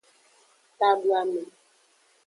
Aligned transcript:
Taduame. 0.77 1.41